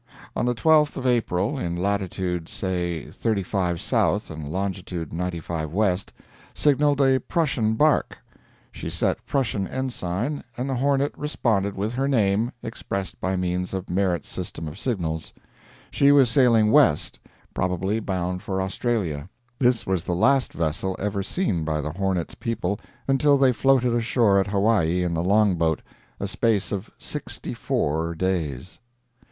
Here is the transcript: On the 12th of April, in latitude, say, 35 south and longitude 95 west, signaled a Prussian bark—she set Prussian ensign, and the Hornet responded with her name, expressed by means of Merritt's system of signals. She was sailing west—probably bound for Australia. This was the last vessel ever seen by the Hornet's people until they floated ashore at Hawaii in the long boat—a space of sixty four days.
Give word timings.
On 0.35 0.47
the 0.47 0.55
12th 0.55 0.97
of 0.97 1.05
April, 1.05 1.59
in 1.59 1.75
latitude, 1.75 2.49
say, 2.49 3.11
35 3.11 3.79
south 3.79 4.31
and 4.31 4.49
longitude 4.51 5.13
95 5.13 5.71
west, 5.71 6.11
signaled 6.55 6.99
a 6.99 7.19
Prussian 7.19 7.75
bark—she 7.75 8.89
set 8.89 9.23
Prussian 9.27 9.67
ensign, 9.67 10.43
and 10.57 10.67
the 10.67 10.73
Hornet 10.73 11.15
responded 11.15 11.75
with 11.75 11.93
her 11.93 12.07
name, 12.07 12.51
expressed 12.63 13.21
by 13.21 13.35
means 13.35 13.75
of 13.75 13.91
Merritt's 13.91 14.27
system 14.27 14.67
of 14.67 14.79
signals. 14.79 15.33
She 15.91 16.11
was 16.11 16.31
sailing 16.31 16.71
west—probably 16.71 17.99
bound 17.99 18.41
for 18.41 18.59
Australia. 18.59 19.29
This 19.59 19.85
was 19.85 20.03
the 20.05 20.15
last 20.15 20.51
vessel 20.51 20.95
ever 20.97 21.21
seen 21.21 21.63
by 21.63 21.79
the 21.79 21.91
Hornet's 21.91 22.33
people 22.33 22.79
until 23.07 23.37
they 23.37 23.51
floated 23.53 23.93
ashore 23.93 24.39
at 24.39 24.47
Hawaii 24.47 25.03
in 25.03 25.13
the 25.13 25.21
long 25.23 25.57
boat—a 25.57 26.25
space 26.27 26.71
of 26.71 26.89
sixty 26.97 27.53
four 27.53 28.15
days. 28.15 28.79